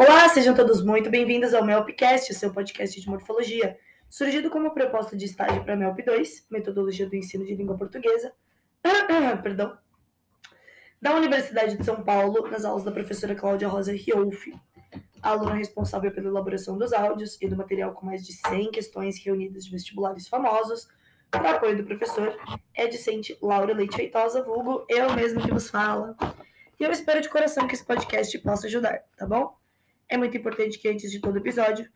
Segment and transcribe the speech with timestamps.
[0.00, 3.76] Olá, sejam todos muito bem-vindos ao MELPcast, seu podcast de morfologia,
[4.08, 8.32] surgido como proposta de estágio para MELP 2, Metodologia do Ensino de Língua Portuguesa,
[9.42, 9.76] perdão,
[11.02, 14.54] da Universidade de São Paulo, nas aulas da professora Cláudia Rosa Riolfi,
[15.20, 19.64] aluna responsável pela elaboração dos áudios e do material com mais de 100 questões reunidas
[19.64, 20.86] de vestibulares famosos,
[21.28, 22.38] para apoio do professor,
[22.72, 26.16] é discente Laura Leite Feitosa, vulgo eu mesmo que vos fala.
[26.78, 29.58] E eu espero de coração que esse podcast possa ajudar, tá bom?
[30.08, 31.88] É muito importante que antes de todo episódio,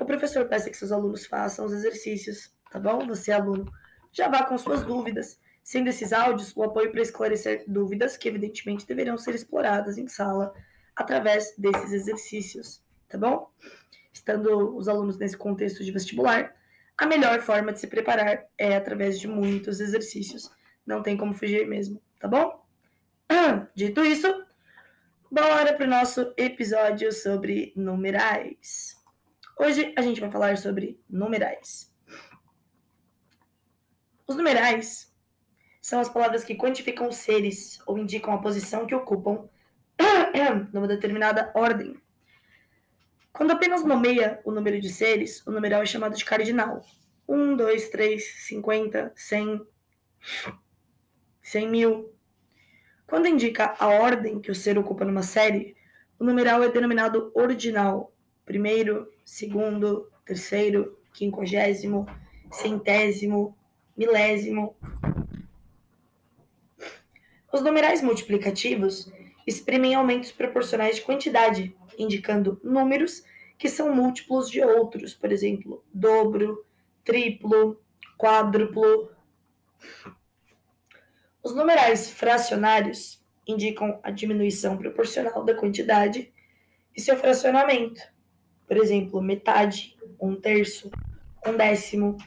[0.00, 3.06] o professor peça que seus alunos façam os exercícios, tá bom?
[3.06, 3.70] Você, aluno,
[4.10, 8.86] já vá com suas dúvidas, sendo esses áudios o apoio para esclarecer dúvidas que, evidentemente,
[8.86, 10.54] deveriam ser exploradas em sala
[10.96, 13.50] através desses exercícios, tá bom?
[14.12, 16.54] Estando os alunos nesse contexto de vestibular,
[16.96, 20.50] a melhor forma de se preparar é através de muitos exercícios.
[20.86, 22.64] Não tem como fugir mesmo, tá bom?
[23.74, 24.26] Dito isso,
[25.32, 29.00] Bora para o nosso episódio sobre numerais.
[29.56, 31.94] Hoje a gente vai falar sobre numerais.
[34.26, 35.14] Os numerais
[35.80, 39.48] são as palavras que quantificam seres ou indicam a posição que ocupam
[40.72, 42.02] numa determinada ordem.
[43.32, 46.84] Quando apenas nomeia o número de seres, o numeral é chamado de cardinal.
[47.28, 49.66] 1, 2, 3, 50, 100,
[51.40, 52.19] 100 mil,
[53.10, 55.74] quando indica a ordem que o ser ocupa numa série,
[56.16, 58.12] o numeral é denominado ordinal.
[58.46, 62.06] Primeiro, segundo, terceiro, quinquagésimo,
[62.52, 63.56] centésimo,
[63.96, 64.76] milésimo.
[67.52, 69.12] Os numerais multiplicativos
[69.44, 73.24] exprimem aumentos proporcionais de quantidade, indicando números
[73.58, 76.64] que são múltiplos de outros, por exemplo, dobro,
[77.04, 77.76] triplo,
[78.16, 79.10] quádruplo.
[81.42, 86.30] Os numerais fracionários indicam a diminuição proporcional da quantidade
[86.94, 88.02] e seu fracionamento.
[88.66, 90.90] Por exemplo, metade, um terço,
[91.46, 92.18] um décimo.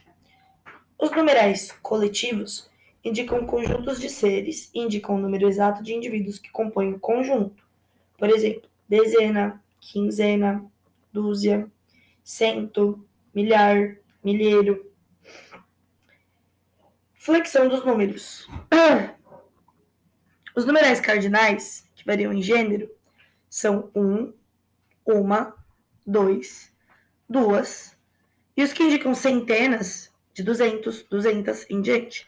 [0.97, 2.69] Os numerais coletivos
[3.03, 7.63] indicam conjuntos de seres e indicam o número exato de indivíduos que compõem o conjunto.
[8.17, 10.65] Por exemplo, dezena, quinzena,
[11.11, 11.69] dúzia,
[12.23, 14.91] cento, milhar, milheiro.
[17.23, 18.49] Flexão dos números.
[20.53, 22.91] Os numerais cardinais, que variam em gênero,
[23.49, 24.33] são um,
[25.05, 25.55] uma,
[26.05, 26.69] dois,
[27.27, 27.97] duas,
[28.57, 32.27] e os que indicam centenas, de 200, 200 em diante.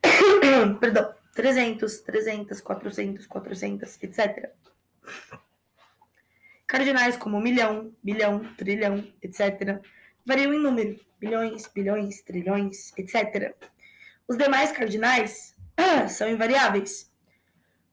[0.78, 4.52] Perdão, 300, 300, 400, 400, etc.
[6.68, 9.82] Cardinais como milhão, bilhão, trilhão, etc.,
[10.24, 13.54] variam em número, bilhões, bilhões, trilhões, etc.
[14.26, 15.54] Os demais cardinais
[16.08, 17.10] são invariáveis.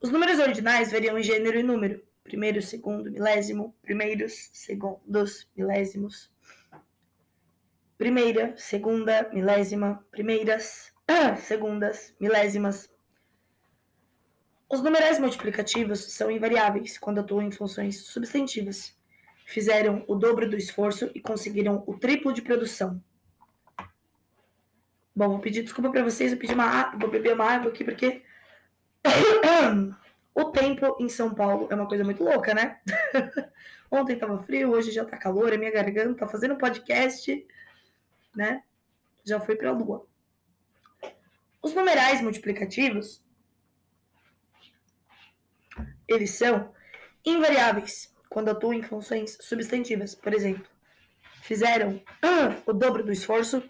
[0.01, 2.01] Os números ordinais variam em gênero e número.
[2.23, 6.31] Primeiro, segundo, milésimo, primeiros, segundos, milésimos.
[7.97, 10.93] Primeira, segunda, milésima, primeiras,
[11.41, 12.89] segundas, milésimas.
[14.69, 18.95] Os numerais multiplicativos são invariáveis quando atuam em funções substantivas
[19.51, 23.03] fizeram o dobro do esforço e conseguiram o triplo de produção.
[25.13, 28.23] Bom, vou pedir desculpa para vocês, vou uma vou beber uma água aqui porque
[30.33, 32.79] o tempo em São Paulo é uma coisa muito louca, né?
[33.91, 37.45] Ontem tava frio, hoje já tá calor, a minha garganta tá fazendo podcast,
[38.33, 38.63] né?
[39.25, 40.07] Já foi a lua.
[41.61, 43.21] Os numerais multiplicativos
[46.07, 46.73] eles são
[47.25, 50.15] invariáveis quando atuam em funções substantivas.
[50.15, 50.65] Por exemplo,
[51.41, 52.01] fizeram
[52.65, 53.61] o dobro do esforço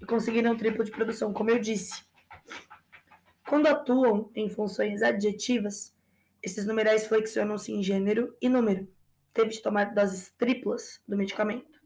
[0.00, 2.02] e conseguiram o triplo de produção, como eu disse.
[3.46, 5.94] Quando atuam em funções adjetivas,
[6.42, 8.88] esses numerais flexionam-se em gênero e número.
[9.34, 11.78] Teve de tomar doses triplas do medicamento.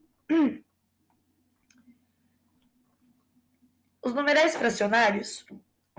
[4.00, 5.44] Os numerais fracionários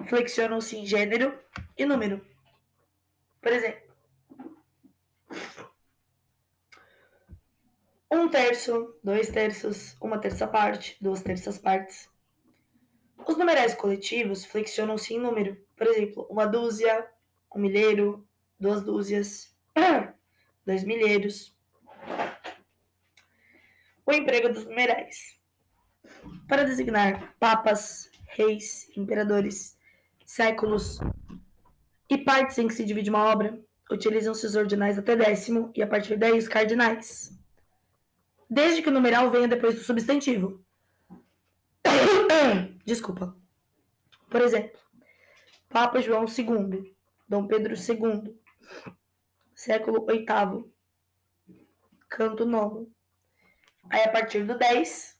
[0.07, 1.37] flexionam-se em gênero
[1.77, 2.25] e número.
[3.41, 3.88] Por exemplo,
[8.11, 12.09] um terço, dois terços, uma terça parte, duas terças partes.
[13.27, 15.57] Os numerais coletivos flexionam-se em número.
[15.77, 17.07] Por exemplo, uma dúzia,
[17.55, 18.27] um milheiro,
[18.59, 19.55] duas dúzias,
[20.65, 21.55] dois milheiros.
[24.05, 25.37] O emprego dos numerais.
[26.47, 29.77] Para designar papas, reis, imperadores,
[30.25, 30.99] séculos
[32.09, 33.59] e partes em que se divide uma obra,
[33.91, 37.38] utilizam-se os ordinais até décimo e a partir daí os cardinais.
[38.49, 40.65] Desde que o numeral venha depois do substantivo.
[42.83, 43.37] Desculpa.
[44.29, 44.79] Por exemplo,
[45.69, 46.95] Papa João II,
[47.27, 48.39] Dom Pedro II,
[49.53, 50.71] século oitavo,
[52.07, 52.91] canto nono.
[53.89, 55.19] Aí a partir do 10,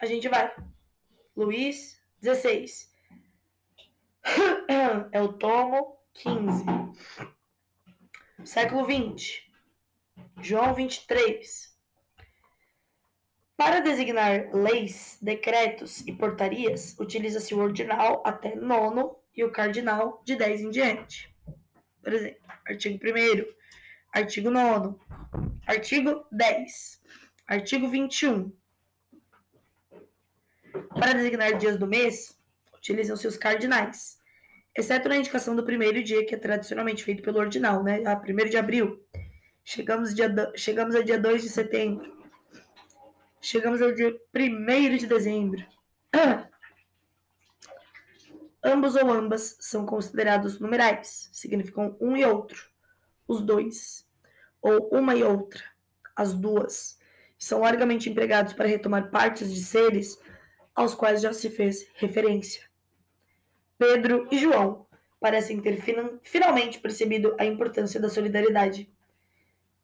[0.00, 0.52] a gente vai.
[1.36, 2.92] Luís, 16.
[5.10, 6.64] É o tomo 15.
[8.44, 9.47] Século 20.
[10.40, 11.76] João 23.
[13.56, 20.36] Para designar leis, decretos e portarias, utiliza-se o ordinal até nono e o cardinal de
[20.36, 21.34] 10 em diante.
[22.02, 23.58] Por exemplo, artigo 1
[24.12, 24.96] artigo 9
[25.66, 27.02] artigo 10,
[27.46, 28.50] artigo 21.
[30.88, 32.38] Para designar dias do mês,
[32.74, 34.18] utilizam-se os cardinais,
[34.74, 38.02] exceto na indicação do primeiro dia, que é tradicionalmente feito pelo ordinal, né?
[38.06, 39.04] A ah, 1 de abril.
[39.70, 40.50] Chegamos, dia do...
[40.56, 42.10] Chegamos ao dia 2 de setembro.
[43.38, 45.62] Chegamos ao dia 1 de dezembro.
[48.64, 52.70] Ambos ou ambas são considerados numerais, significam um e outro,
[53.26, 54.08] os dois,
[54.62, 55.62] ou uma e outra,
[56.16, 56.98] as duas.
[57.38, 60.18] São largamente empregados para retomar partes de seres
[60.74, 62.62] aos quais já se fez referência.
[63.76, 64.86] Pedro e João
[65.20, 65.78] parecem ter
[66.22, 68.90] finalmente percebido a importância da solidariedade.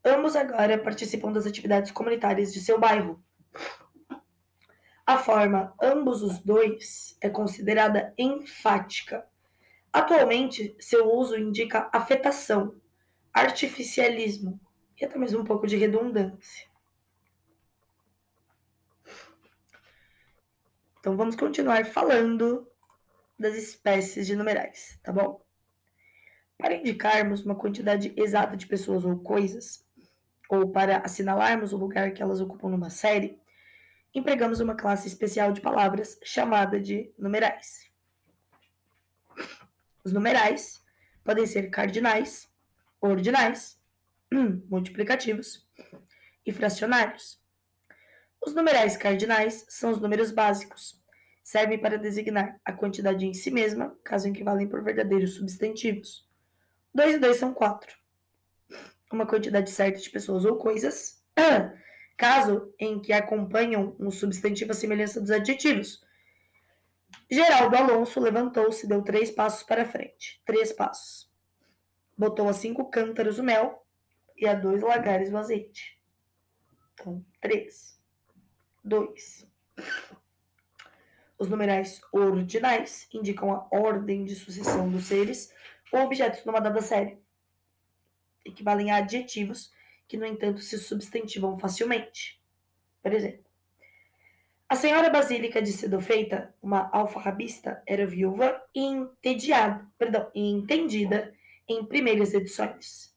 [0.05, 3.25] Ambos agora participam das atividades comunitárias de seu bairro
[5.05, 9.23] a forma ambos os dois é considerada enfática.
[9.93, 12.81] Atualmente, seu uso indica afetação,
[13.31, 14.59] artificialismo
[14.99, 16.67] e até mesmo um pouco de redundância.
[20.99, 22.67] Então vamos continuar falando
[23.37, 25.45] das espécies de numerais, tá bom?
[26.57, 29.84] Para indicarmos uma quantidade exata de pessoas ou coisas,
[30.49, 33.39] ou para assinalarmos o lugar que elas ocupam numa série,
[34.13, 37.89] empregamos uma classe especial de palavras chamada de numerais.
[40.03, 40.83] Os numerais
[41.23, 42.49] podem ser cardinais,
[43.01, 43.79] ordinais,
[44.69, 45.67] multiplicativos
[46.45, 47.43] e fracionários.
[48.45, 51.03] Os numerais cardinais são os números básicos.
[51.43, 56.27] Servem para designar a quantidade em si mesma, caso equivalem por verdadeiros substantivos.
[56.93, 58.04] 2 e 2 são 4.
[59.15, 61.23] Uma quantidade certa de pessoas ou coisas
[62.17, 66.03] caso em que acompanham um substantivo à semelhança dos adjetivos.
[67.31, 70.41] Geraldo Alonso levantou-se, deu três passos para frente.
[70.45, 71.31] Três passos.
[72.17, 73.85] Botou a cinco cântaros o mel
[74.35, 75.97] e a dois lagares o azeite.
[76.93, 77.97] Então, três.
[78.83, 79.47] Dois.
[81.39, 85.53] Os numerais ordinais indicam a ordem de sucessão dos seres
[85.89, 87.23] ou objetos numa dada série.
[88.45, 89.73] Equivalem a adjetivos
[90.07, 92.39] que, no entanto, se substantivam facilmente.
[93.01, 93.45] Por exemplo,
[94.67, 101.33] a senhora Basílica de Sedofeita, uma alfarrabista, era viúva e entediada, perdão, e entendida
[101.67, 103.15] em primeiras edições.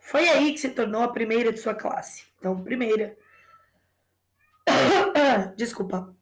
[0.00, 2.24] Foi aí que se tornou a primeira de sua classe.
[2.38, 3.16] Então, primeira.
[5.56, 6.16] Desculpa.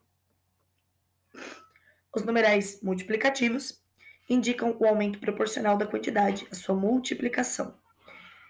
[2.12, 3.80] Os numerais multiplicativos
[4.28, 7.78] indicam o aumento proporcional da quantidade, a sua multiplicação.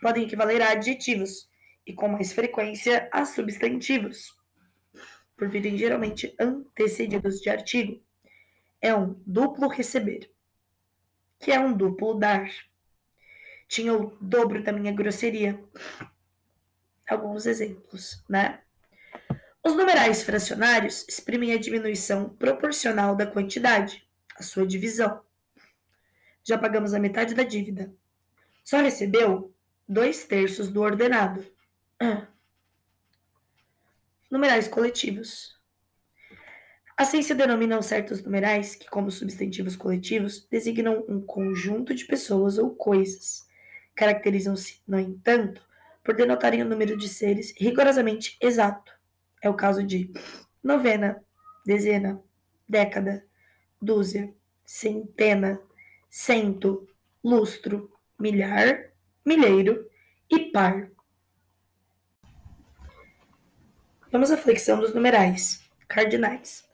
[0.01, 1.51] Podem equivaler a adjetivos
[1.87, 4.35] e, com mais frequência, a substantivos,
[5.37, 8.03] por virem geralmente antecedidos de artigo.
[8.81, 10.31] É um duplo receber,
[11.39, 12.51] que é um duplo dar.
[13.69, 15.63] Tinha o dobro da minha grosseria.
[17.07, 18.63] Alguns exemplos, né?
[19.63, 25.21] Os numerais fracionários exprimem a diminuição proporcional da quantidade, a sua divisão.
[26.43, 27.93] Já pagamos a metade da dívida.
[28.65, 29.55] Só recebeu
[29.87, 31.45] dois terços do ordenado.
[34.31, 35.59] Numerais coletivos.
[36.97, 42.75] Assim se denominam certos numerais que, como substantivos coletivos, designam um conjunto de pessoas ou
[42.75, 43.47] coisas.
[43.95, 45.63] Caracterizam-se, no entanto,
[46.03, 49.00] por denotarem o número de seres rigorosamente exato.
[49.43, 50.13] É o caso de
[50.63, 51.25] novena,
[51.65, 52.23] dezena,
[52.69, 53.25] década,
[53.81, 54.33] dúzia,
[54.65, 55.61] centena,
[56.09, 56.89] cento,
[57.25, 58.93] lustro, milhar,
[59.25, 59.89] milheiro
[60.31, 60.91] e par.
[64.13, 66.69] Vamos à flexão dos numerais cardinais.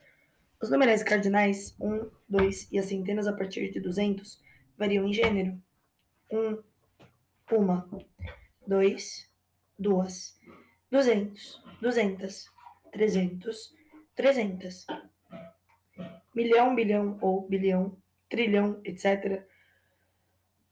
[0.61, 4.41] Os numerais cardinais 1, 2 e as centenas a partir de 200
[4.77, 5.61] variam em gênero.
[6.31, 6.63] 1,
[7.51, 7.87] uma,
[8.65, 9.29] 2,
[9.77, 10.37] duas,
[10.91, 12.56] 200, 200,
[12.97, 13.75] 300,
[14.15, 14.87] 300.
[16.33, 17.95] Milhão, bilhão ou bilhão
[18.27, 19.45] trilhão, etc.,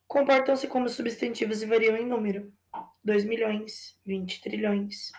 [0.07, 2.51] comportam-se como substantivos e variam em número.
[3.03, 5.11] 2 milhões, 20 trilhões.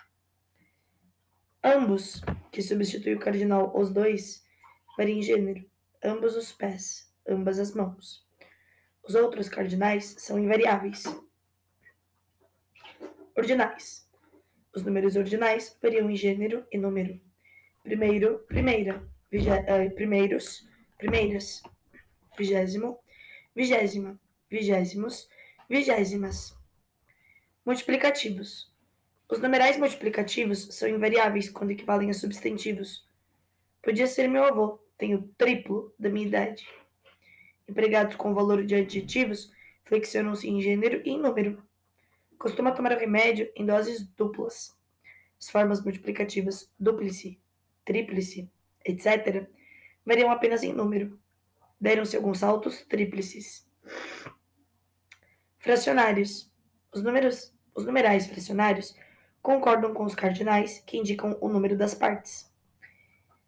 [1.63, 2.21] Ambos,
[2.51, 4.45] que substitui o cardinal os dois,
[4.99, 5.65] variam em gênero.
[6.03, 8.27] ambos os pés, ambas as mãos.
[9.05, 11.05] Os outros cardinais são invariáveis.
[13.37, 14.06] Ordinais.
[14.77, 17.19] Os números ordinais variam em gênero e número.
[17.83, 19.03] Primeiro, primeira,
[19.33, 20.69] uh, primeiros,
[20.99, 21.63] primeiras,
[22.37, 22.99] vigésimo,
[23.55, 25.31] vigésima, vigésimos,
[25.67, 26.55] vigésimas.
[27.65, 28.71] Multiplicativos.
[29.31, 33.09] Os numerais multiplicativos são invariáveis quando equivalem a substantivos.
[33.83, 36.69] Podia ser meu avô, tenho triplo da minha idade.
[37.67, 39.51] Empregados com valor de adjetivos
[39.87, 41.66] flexionam-se em gênero e em número.
[42.39, 44.77] Costuma tomar o remédio em doses duplas.
[45.41, 47.41] As formas multiplicativas duplice,
[47.85, 48.51] tríplice,
[48.85, 49.49] etc.,
[50.05, 51.19] variam apenas em número.
[51.81, 53.67] Deram-se alguns saltos tríplices.
[55.59, 56.51] Fracionários.
[56.93, 58.95] Os, números, os numerais fracionários
[59.43, 62.51] concordam com os cardinais que indicam o número das partes.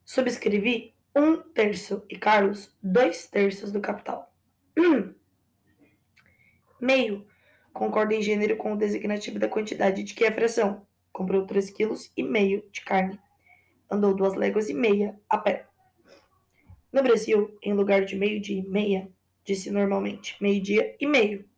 [0.05, 4.33] Subscrevi um terço e Carlos dois terços do capital.
[6.81, 7.27] Meio
[7.73, 10.87] concorda em gênero com o designativo da quantidade de que é fração.
[11.13, 13.19] Comprou 3 quilos e meio de carne.
[13.91, 15.67] Andou duas léguas e meia a pé.
[16.93, 19.11] No Brasil, em lugar de meio-dia e meia,
[19.45, 21.49] disse normalmente meio-dia e meio.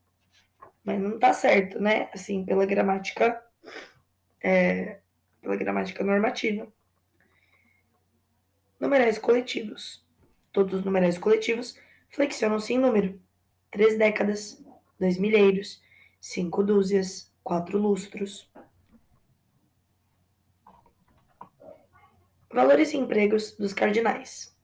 [0.85, 2.09] Mas não tá certo, né?
[2.13, 3.41] Assim, pela gramática,
[4.43, 4.99] é,
[5.41, 6.67] pela gramática normativa.
[8.79, 10.05] Numerais coletivos.
[10.53, 13.21] Todos os numerais coletivos flexionam-se em número.
[13.71, 14.65] Três décadas,
[14.99, 15.83] dois milheiros,
[16.21, 18.51] cinco dúzias, quatro lustros.
[22.53, 24.55] Valores e empregos dos cardinais.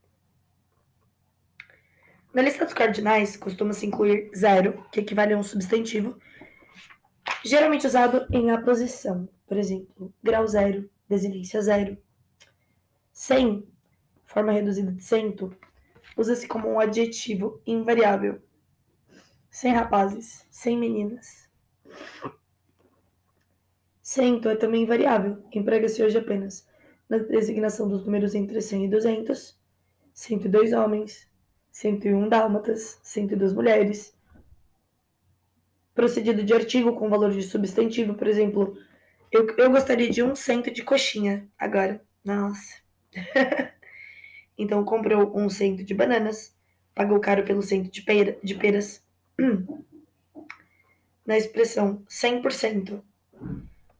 [2.34, 6.20] Na lista dos cardinais, costuma-se incluir zero, que equivale a um substantivo,
[7.42, 9.26] geralmente usado em aposição.
[9.46, 11.96] Por exemplo, grau zero, desinência zero.
[13.12, 13.66] 100,
[14.26, 15.56] forma reduzida de cento,
[16.14, 18.42] usa-se como um adjetivo invariável.
[19.48, 21.45] Sem rapazes, sem meninas.
[24.02, 26.66] Cento é também invariável, emprega-se hoje apenas
[27.08, 29.58] na designação dos números entre 100 e 200,
[30.12, 31.28] 102 homens,
[31.70, 34.16] 101 dálmatas, 102 mulheres.
[35.94, 38.76] Procedido de artigo com valor de substantivo, por exemplo,
[39.30, 42.02] eu, eu gostaria de um cento de coxinha agora.
[42.24, 42.76] Nossa.
[44.58, 46.54] então comprou um cento de bananas,
[46.94, 49.04] pagou caro pelo cento de, pera, de peras.
[51.26, 53.02] Na expressão 100%.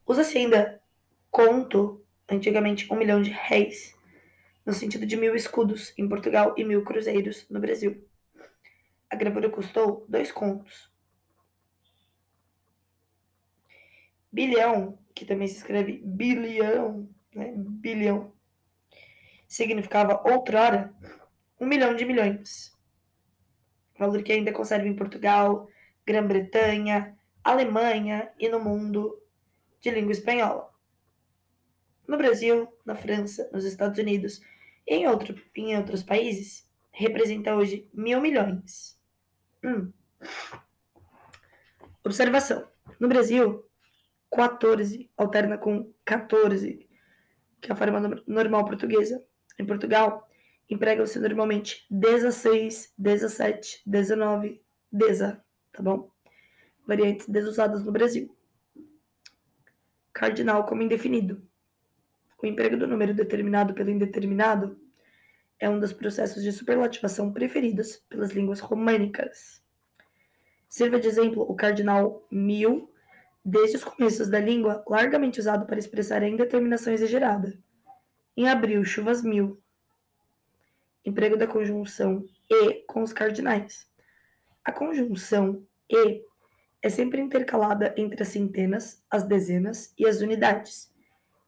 [0.05, 0.81] Usa-se ainda
[1.29, 3.93] conto, antigamente um milhão de réis,
[4.65, 8.07] no sentido de mil escudos em Portugal e mil cruzeiros no Brasil.
[9.09, 10.91] A gravura custou dois contos.
[14.31, 17.53] Bilhão, que também se escreve bilhão, né?
[17.55, 18.33] Bilhão,
[19.47, 20.93] significava outrora
[21.59, 22.71] um milhão de milhões.
[23.97, 25.67] Valor que ainda conserva em Portugal,
[26.07, 29.21] Grã-Bretanha, Alemanha e no mundo
[29.81, 30.73] de língua espanhola.
[32.07, 34.41] No Brasil, na França, nos Estados Unidos
[34.87, 38.97] e em, outro, em outros países, representa hoje mil milhões.
[39.61, 39.91] Hum.
[42.01, 42.65] Observação:
[42.97, 43.65] no Brasil,
[44.31, 46.87] 14 alterna com 14,
[47.59, 49.21] que é a forma normal portuguesa.
[49.59, 50.29] Em Portugal,
[50.69, 55.43] empregam-se normalmente 16, 17, 19, desa,
[55.77, 56.09] tá bom?
[56.87, 58.35] Variantes desusadas no Brasil.
[60.11, 61.47] Cardinal como indefinido.
[62.41, 64.79] O emprego do número determinado pelo indeterminado
[65.59, 69.61] é um dos processos de superlativação preferidos pelas línguas românicas.
[70.67, 72.91] Sirva de exemplo o cardinal mil,
[73.45, 77.57] desde os começos da língua, largamente usado para expressar a indeterminação exagerada.
[78.35, 79.61] Em abril, chuvas mil.
[81.05, 83.87] Emprego da conjunção e com os cardinais.
[84.67, 86.21] A conjunção e
[86.81, 90.93] é sempre intercalada entre as centenas, as dezenas e as unidades.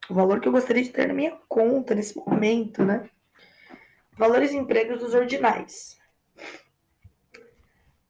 [0.10, 3.10] O valor que eu gostaria de ter na minha conta nesse momento, né?
[4.14, 5.97] Valores empregos dos ordinais.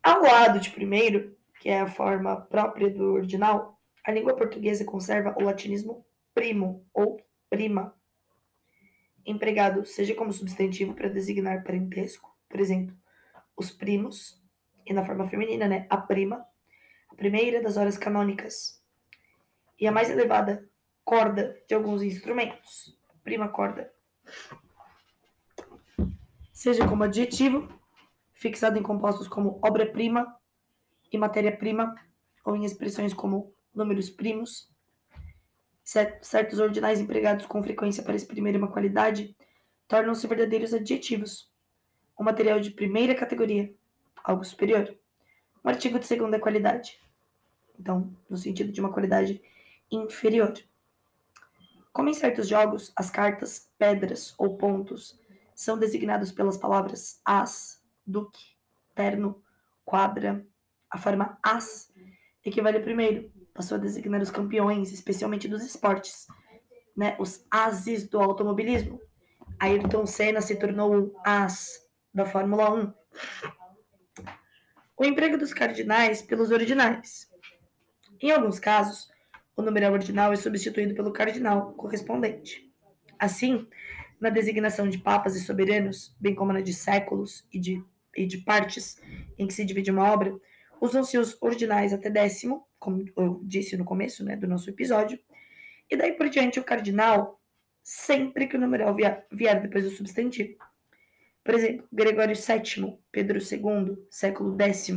[0.08, 5.36] Ao lado de primeiro, que é a forma própria do ordinal, a língua portuguesa conserva
[5.38, 7.94] o latinismo primo ou prima,
[9.26, 12.96] empregado seja como substantivo para designar parentesco, por exemplo,
[13.54, 14.42] os primos,
[14.86, 16.46] e na forma feminina, né, a prima,
[17.10, 18.82] a primeira das horas canônicas,
[19.78, 20.70] e a mais elevada
[21.04, 23.92] corda de alguns instrumentos, prima corda.
[26.54, 27.77] Seja como adjetivo,
[28.38, 30.36] fixado em compostos como obra-prima
[31.12, 31.96] e matéria-prima,
[32.46, 34.72] ou em expressões como números primos.
[35.84, 39.36] Certos ordinais empregados com frequência para exprimir uma qualidade
[39.88, 41.52] tornam-se verdadeiros adjetivos.
[42.20, 43.74] Um material de primeira categoria,
[44.24, 44.96] algo superior.
[45.64, 47.00] Um artigo de segunda qualidade.
[47.80, 49.42] Então, no sentido de uma qualidade
[49.92, 50.54] inferior.
[51.92, 55.20] Como em certos jogos, as cartas, pedras ou pontos
[55.56, 57.77] são designados pelas palavras as,
[58.08, 58.56] duque,
[58.96, 59.44] terno,
[59.86, 60.46] quadra.
[60.90, 61.92] A forma as
[62.48, 66.28] equivale primeiro, passou a designar os campeões, especialmente dos esportes,
[66.96, 67.16] né?
[67.20, 69.00] Os ases do automobilismo.
[69.60, 72.94] Ayrton Senna se tornou um as da Fórmula 1.
[74.98, 77.30] O emprego dos cardinais pelos ordinais.
[78.20, 79.10] Em alguns casos,
[79.56, 82.72] o numeral ordinal é substituído pelo cardinal correspondente.
[83.20, 83.68] Assim,
[84.20, 87.84] na designação de papas e soberanos, bem como na de séculos e de,
[88.18, 89.00] e de partes
[89.38, 90.36] em que se divide uma obra,
[90.82, 95.20] usam-se os ordinais até décimo, como eu disse no começo né, do nosso episódio,
[95.90, 97.40] e daí por diante o cardinal,
[97.84, 100.58] sempre que o numeral vier, vier depois do substantivo.
[101.44, 104.94] Por exemplo, Gregório VII, Pedro II, século X,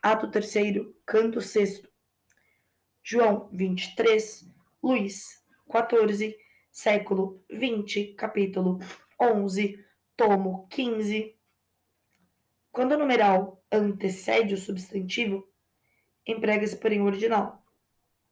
[0.00, 1.82] Ato III, Canto VI,
[3.02, 4.48] João 23,
[4.82, 6.36] Luís 14,
[6.70, 8.78] século 20, capítulo
[9.20, 9.84] 11,
[10.16, 11.33] tomo 15.
[12.74, 15.48] Quando o numeral antecede o substantivo,
[16.26, 17.64] emprega-se porém o ordinal.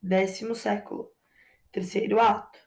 [0.02, 1.12] Décimo século,
[1.70, 2.59] terceiro ato,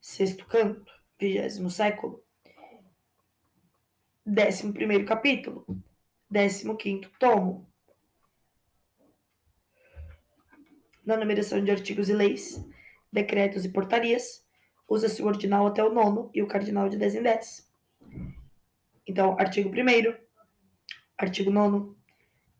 [0.00, 2.24] sexto canto, vigésimo século,
[4.24, 5.66] décimo primeiro capítulo,
[6.30, 7.70] décimo quinto tomo.
[11.04, 12.66] Na numeração de artigos e leis,
[13.12, 14.46] decretos e portarias,
[14.88, 17.70] usa-se o ordinal até o nono e o cardinal de 10 em 10.
[19.06, 20.27] Então, artigo 1
[21.18, 21.98] artigo 9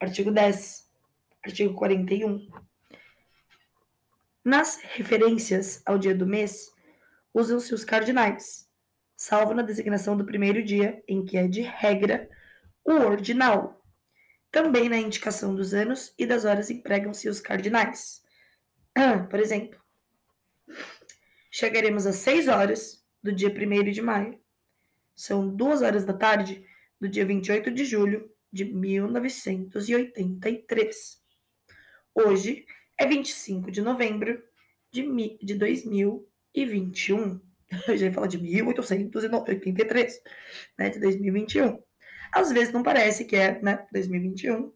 [0.01, 0.88] artigo 10,
[1.44, 2.49] artigo 41.
[4.44, 6.73] Nas referências ao dia do mês,
[7.35, 8.68] usam-se os cardinais,
[9.16, 12.29] salvo na designação do primeiro dia, em que é de regra
[12.85, 13.85] o ordinal.
[14.51, 18.23] Também na indicação dos anos e das horas empregam-se os cardinais.
[19.29, 19.79] Por exemplo,
[21.51, 24.40] chegaremos às 6 horas do dia 1 de maio.
[25.14, 26.64] São 2 horas da tarde
[27.01, 31.22] do dia 28 de julho de 1983.
[32.14, 32.66] Hoje
[32.98, 34.42] é 25 de novembro
[34.90, 37.40] de, de 2021.
[37.87, 40.20] Eu já ia falar de 1883,
[40.78, 41.80] né, de 2021.
[42.32, 44.72] Às vezes não parece que é, né, 2021.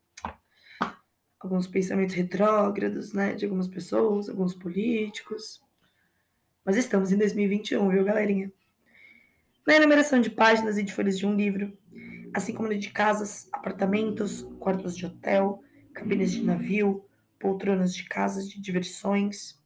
[1.41, 5.61] Alguns pensamentos retrógrados, né, de algumas pessoas, alguns políticos.
[6.65, 8.53] Mas estamos em 2021, viu, galerinha?
[9.67, 11.77] Na enumeração de páginas e de folhas de um livro,
[12.35, 17.07] assim como de casas, apartamentos, quartos de hotel, cabines de navio,
[17.39, 19.61] poltronas de casas de diversões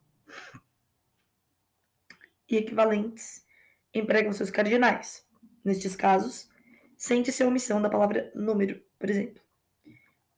[2.48, 3.44] e equivalentes,
[3.92, 5.26] empregam seus cardinais.
[5.64, 6.48] Nestes casos,
[6.96, 9.42] sente-se a omissão da palavra número, por exemplo.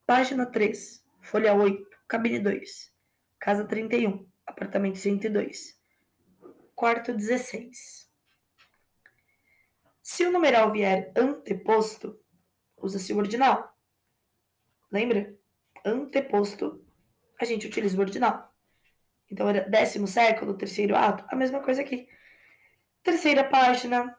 [0.06, 2.92] Página 3, folha 8, cabine 2,
[3.38, 5.78] casa 31, apartamento 102
[6.78, 8.07] quarto 16.
[10.10, 12.18] Se o numeral vier anteposto,
[12.78, 13.76] usa-se o ordinal.
[14.90, 15.36] Lembra?
[15.84, 16.82] Anteposto,
[17.38, 18.50] a gente utiliza o ordinal.
[19.30, 22.08] Então, era décimo século, terceiro ato, a mesma coisa aqui.
[23.02, 24.18] Terceira página,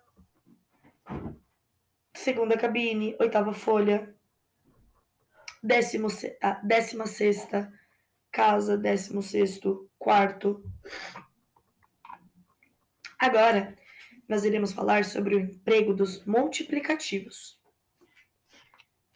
[2.14, 4.16] segunda cabine, oitava folha,
[5.64, 6.08] décimo,
[6.40, 7.74] ah, décima sexta
[8.32, 10.64] casa, décimo sexto quarto,
[13.20, 13.78] Agora,
[14.30, 17.60] nós iremos falar sobre o emprego dos multiplicativos.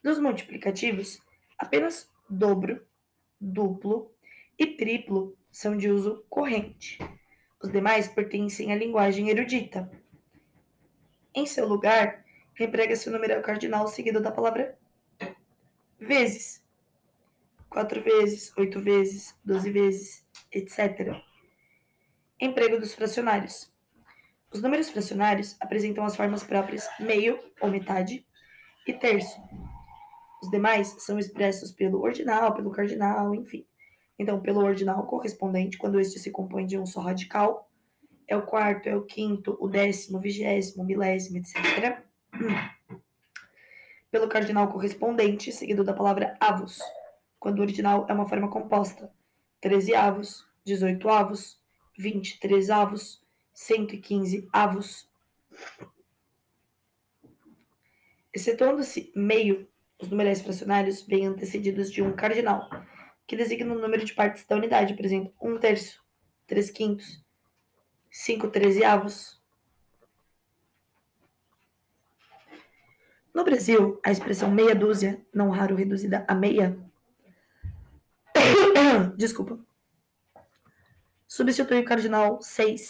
[0.03, 1.21] Dos multiplicativos,
[1.57, 2.83] apenas dobro,
[3.39, 4.11] duplo
[4.57, 6.97] e triplo são de uso corrente.
[7.61, 9.89] Os demais pertencem à linguagem erudita.
[11.33, 12.25] Em seu lugar,
[12.59, 14.77] emprega-se o numeral cardinal seguido da palavra
[15.99, 16.63] vezes.
[17.69, 21.21] Quatro vezes, oito vezes, doze vezes, etc.
[22.39, 23.72] Emprego dos fracionários.
[24.53, 28.23] Os números fracionários apresentam as formas próprias meio ou metade
[28.87, 29.41] e terço.
[30.43, 33.65] Os demais são expressos pelo ordinal, pelo cardinal, enfim.
[34.19, 37.67] Então, pelo ordinal correspondente, quando este se compõe de um só radical,
[38.27, 42.03] é o quarto, é o quinto, o décimo, o vigésimo, o milésimo, etc.
[44.11, 46.79] Pelo cardinal correspondente, seguido da palavra avos,
[47.39, 49.11] quando o ordinal é uma forma composta.
[49.61, 51.59] 13 avos, 18 avos,
[51.97, 53.22] 23 avos,
[53.53, 55.09] 115 avos.
[58.33, 59.67] Excetuando-se meio,
[60.01, 62.67] os numerais fracionários vêm antecedidos de um cardinal,
[63.27, 66.03] que designa o número de partes da unidade, por exemplo, um terço,
[66.47, 67.23] três quintos,
[68.09, 69.41] cinco trezeavos.
[73.33, 76.77] No Brasil, a expressão meia dúzia, não raro reduzida a meia,
[79.17, 79.59] desculpa,
[81.27, 82.87] substitui o cardinal 6,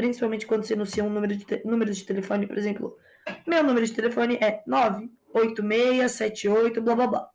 [0.00, 2.96] principalmente quando se enuncia um número de, número de telefone, por exemplo,
[3.46, 7.30] meu número de telefone é 98678, blá blá blá.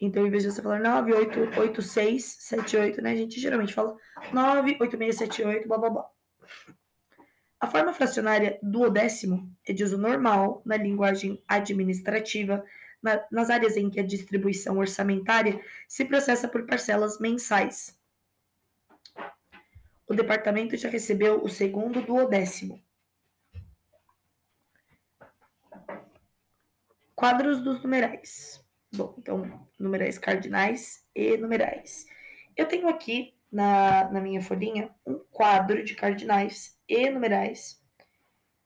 [0.00, 3.96] Então, em vez de você falar 988678, né, a gente geralmente fala
[4.32, 6.04] 98678, blá blá blá.
[7.60, 12.64] A forma fracionária duodécimo é de uso normal na linguagem administrativa,
[13.00, 17.96] na, nas áreas em que a distribuição orçamentária se processa por parcelas mensais.
[20.10, 22.82] O departamento já recebeu o segundo duodécimo.
[27.14, 28.60] Quadros dos numerais.
[28.92, 32.06] Bom, então, numerais cardinais e numerais.
[32.56, 37.80] Eu tenho aqui na, na minha folhinha um quadro de cardinais e numerais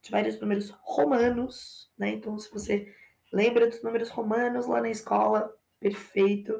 [0.00, 2.09] de vários números romanos, né?
[2.09, 2.90] Então, se você
[3.30, 6.54] lembra dos números romanos lá na escola, perfeito.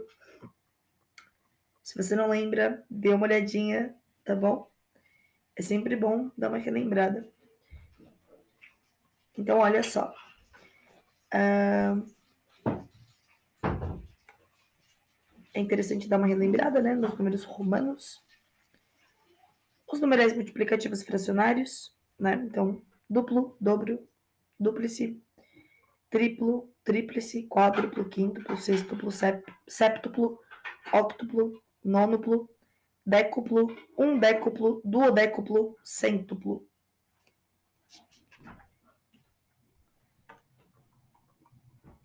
[1.83, 4.74] Se você não lembra, dê uma olhadinha, tá bom?
[5.57, 7.29] É sempre bom dar uma relembrada.
[9.37, 10.15] Então, olha só.
[11.33, 12.15] Uh,
[15.53, 18.25] é interessante dar uma relembrada né, nos números romanos.
[19.91, 22.35] Os numerais multiplicativos fracionários, né?
[22.35, 24.09] Então, duplo, dobro,
[24.59, 25.23] duplice,
[26.11, 29.11] triplo, tríplice, quádruplo, quíntuplo, sextuplo,
[29.69, 30.39] séptuplo,
[30.93, 32.49] octuplo, nonuplo,
[33.05, 36.67] décuplo, um décuplo, duodécuplo, centuplo.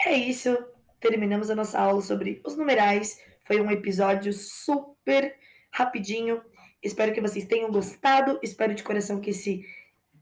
[0.05, 0.57] É isso.
[0.99, 5.35] Terminamos a nossa aula sobre os numerais foi um episódio super
[5.71, 6.39] rapidinho.
[6.83, 8.39] Espero que vocês tenham gostado.
[8.43, 9.65] Espero de coração que esse,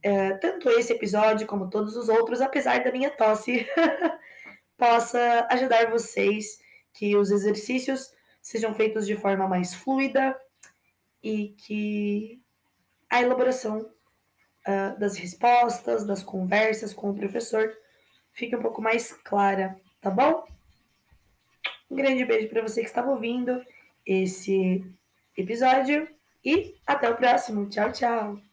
[0.05, 3.67] uh, tanto esse episódio como todos os outros, apesar da minha tosse,
[4.77, 6.57] possa ajudar vocês
[6.93, 8.09] que os exercícios
[8.41, 10.33] sejam feitos de forma mais fluida
[11.27, 12.41] e que
[13.09, 17.75] a elaboração uh, das respostas, das conversas com o professor
[18.31, 20.45] fique um pouco mais clara, tá bom?
[21.89, 23.61] Um grande beijo para você que estava ouvindo
[24.05, 24.85] esse
[25.35, 26.07] episódio
[26.43, 27.67] e até o próximo.
[27.67, 28.46] Tchau, tchau.